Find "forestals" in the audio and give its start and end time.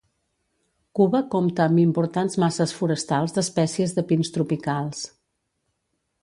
2.79-3.37